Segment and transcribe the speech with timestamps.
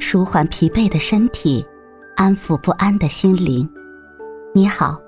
[0.00, 1.64] 舒缓疲惫的身体，
[2.16, 3.68] 安抚不安的心灵。
[4.54, 5.00] 你好，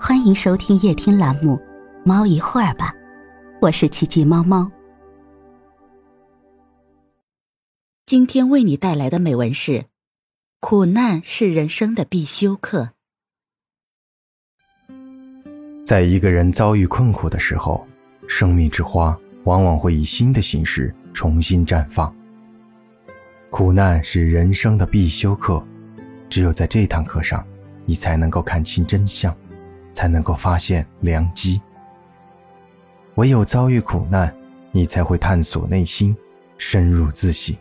[0.00, 1.56] 欢迎收听夜听栏目
[2.04, 2.92] 《猫一会儿吧》，
[3.60, 4.70] 我是奇迹猫猫。
[8.06, 9.84] 今天为你带来的美文是：
[10.60, 12.90] 苦难是人生的必修课。
[15.84, 17.86] 在一个人遭遇困苦的时候，
[18.28, 22.14] 生命之花往往会以新的形式重新绽放。
[23.50, 25.62] 苦难是人生的必修课，
[26.28, 27.44] 只有在这堂课上，
[27.84, 29.36] 你才能够看清真相，
[29.92, 31.60] 才能够发现良机。
[33.16, 34.32] 唯有遭遇苦难，
[34.70, 36.16] 你才会探索内心，
[36.58, 37.54] 深入自省。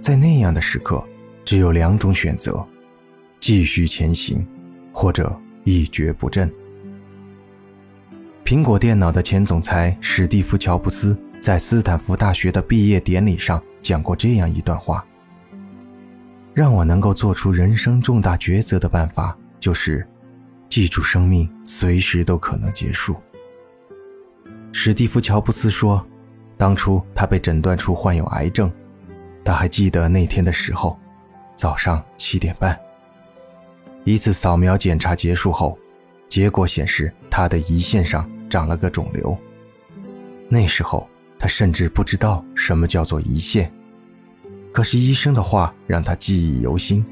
[0.00, 1.02] 在那样的时刻，
[1.44, 2.66] 只有两种选择：
[3.38, 4.44] 继续前行，
[4.92, 6.52] 或者一蹶不振。
[8.44, 15.04] 苹果电脑的前总裁史蒂夫·乔布斯在斯坦福大学的毕业典礼上讲过这样一段话
[16.54, 20.06] ：“让我能够做出人生重大抉择的办法，就是
[20.68, 23.16] 记住生命随时都可能结束。”
[24.72, 26.04] 史蒂夫·乔布斯说
[26.56, 28.72] ：“当初他被诊断出患有癌症，
[29.44, 30.98] 他还记得那天的时候，
[31.56, 32.78] 早上七点半，
[34.04, 35.78] 一次扫描检查结束后，
[36.28, 39.38] 结果显示他的胰腺上。”长了个肿瘤。
[40.48, 41.08] 那时候
[41.40, 43.72] 他甚至不知道什么叫做胰腺，
[44.74, 47.02] 可是医生的话让他记忆犹新，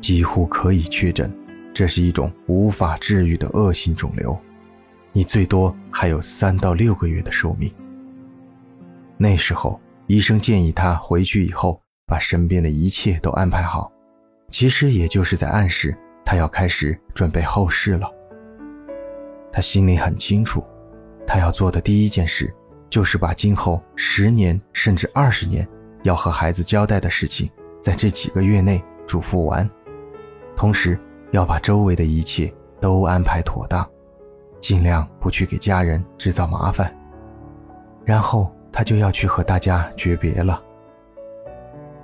[0.00, 1.30] 几乎可以确诊，
[1.74, 4.34] 这是一种无法治愈的恶性肿瘤，
[5.12, 7.70] 你最多还有三到六个月的寿命。
[9.18, 13.92] 那时候医生建议他回去以后把身边的一切都安排好，
[14.48, 18.10] 其实也就是在暗示他要开始准备后事了。
[19.52, 20.64] 他心里很清楚，
[21.26, 22.50] 他要做的第一件事，
[22.88, 25.66] 就是把今后十年甚至二十年
[26.02, 27.50] 要和孩子交代的事情，
[27.82, 29.68] 在这几个月内嘱咐完，
[30.56, 30.98] 同时
[31.30, 33.88] 要把周围的一切都安排妥当，
[34.60, 36.94] 尽量不去给家人制造麻烦。
[38.04, 40.62] 然后他就要去和大家诀别了。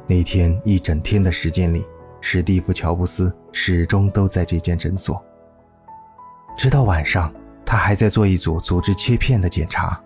[0.06, 1.86] 那天一整天的时间里，
[2.20, 5.22] 史蒂夫·乔布斯始终都在这间诊所，
[6.56, 7.32] 直到晚上。
[7.64, 9.98] 他还在做一组组织切片的检查。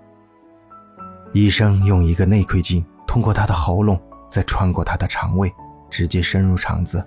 [1.33, 5.53] 医生用一个内窥镜通过他的喉咙，再穿过他的肠胃，
[5.91, 7.05] 直接深入肠子。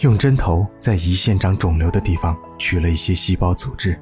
[0.00, 3.98] 用针头在胰腺长肿瘤的地方取了一些细胞组织。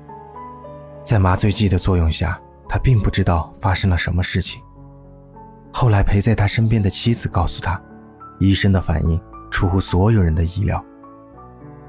[1.05, 4.61] 在麻醉剂的作用下，他并不知道发生了什么事情。
[5.73, 7.81] 后来陪在他身边的妻子告诉他，
[8.39, 9.21] 医生的反应
[9.51, 10.85] 出乎所有人的意料。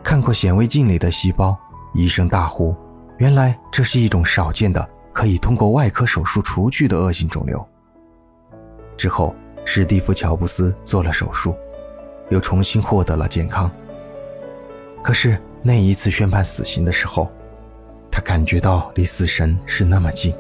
[0.03, 1.57] 看过显微镜里的细胞，
[1.93, 2.75] 医生大呼。
[3.17, 7.65] 原来这是一种少见的可以通过外科手术除去的恶性肿瘤。
[8.97, 9.33] 之后，
[9.63, 11.55] 史蒂夫·乔布斯做了手术，
[12.29, 13.71] 又重新获得了健康。
[15.01, 17.31] 可是那一次宣判死刑的时候，
[18.11, 20.35] 他感觉到离死神是那么近。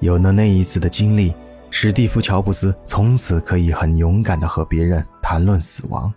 [0.00, 1.32] 有了那一次的经历，
[1.70, 6.12] 史蒂夫·乔布斯从此可以很勇敢地和别人谈论死亡。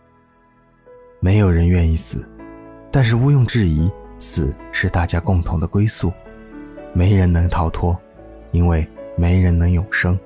[1.20, 2.28] 没有人愿意死，
[2.92, 3.92] 但是毋庸置疑。
[4.18, 6.12] 死是大家共同的归宿，
[6.94, 7.98] 没人能逃脱，
[8.52, 10.18] 因为没人能永生。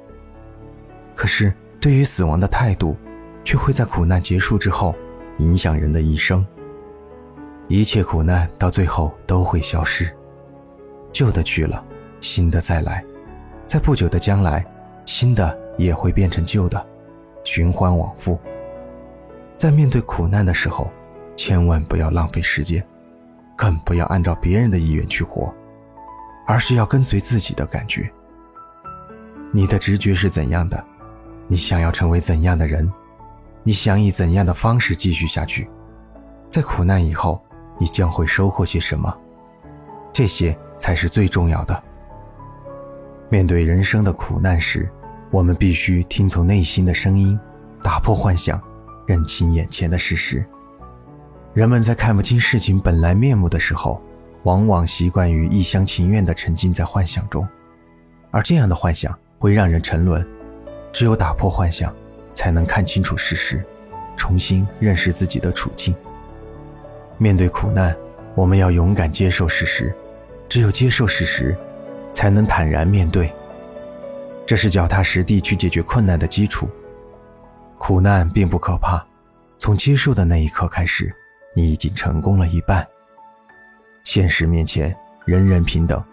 [1.16, 2.96] 可是，对于死亡的态度，
[3.44, 4.96] 却会在苦难结束之后
[5.38, 6.46] 影响人的一生。
[7.68, 10.13] 一切苦难到最后都会消失，
[11.12, 11.84] 旧的去了，
[12.22, 13.03] 新的再来，
[13.66, 14.66] 在不久的将来，
[15.06, 16.85] 新的也会变成旧的，
[17.44, 18.40] 循环往复。
[19.57, 20.90] 在面对苦难的时候，
[21.35, 22.85] 千万不要浪费时间。
[23.56, 25.53] 更不要按照别人的意愿去活，
[26.45, 28.11] 而是要跟随自己的感觉。
[29.51, 30.83] 你的直觉是怎样的？
[31.47, 32.91] 你想要成为怎样的人？
[33.63, 35.69] 你想以怎样的方式继续下去？
[36.49, 37.41] 在苦难以后，
[37.79, 39.15] 你将会收获些什么？
[40.11, 41.83] 这些才是最重要的。
[43.29, 44.89] 面对人生的苦难时，
[45.31, 47.39] 我们必须听从内心的声音，
[47.81, 48.62] 打破幻想，
[49.07, 50.45] 认清眼前的事实。
[51.53, 54.01] 人们在看不清事情本来面目的时候，
[54.44, 57.48] 往往习惯于一厢情愿地沉浸在幻想中，
[58.31, 60.25] 而这样的幻想会让人沉沦。
[60.92, 61.94] 只有打破幻想，
[62.34, 63.63] 才能看清楚事实，
[64.16, 65.95] 重新认识自己的处境。
[67.18, 67.95] 面对苦难，
[68.36, 69.94] 我们要勇敢接受事实，
[70.48, 71.56] 只有接受事实，
[72.13, 73.31] 才能坦然面对。
[74.45, 76.68] 这是脚踏实地去解决困难的基础。
[77.78, 79.04] 苦难并不可怕，
[79.57, 81.13] 从接受的那一刻开始。
[81.56, 82.86] 你已经成功了一半。
[84.03, 84.95] 现实面前，
[85.25, 86.03] 人人平等。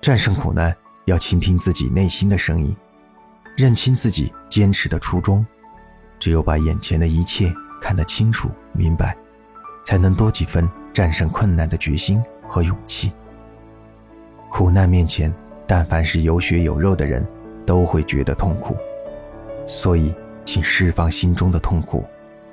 [0.00, 0.74] 战胜苦难，
[1.06, 2.76] 要倾听自己内心的声音，
[3.56, 5.44] 认清自己坚持的初衷。
[6.18, 9.16] 只有把眼前的一切看得清楚明白，
[9.86, 13.12] 才能多几分战胜困难的决心和勇气。
[14.50, 15.34] 苦难面前，
[15.66, 17.26] 但凡是有血有肉的人，
[17.64, 18.76] 都会觉得痛苦。
[19.66, 20.14] 所以，
[20.44, 22.04] 请释放心中的痛苦，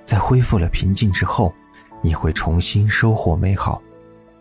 [0.06, 1.54] 在恢复了平静之后，
[2.02, 3.82] 你会重新收获美好，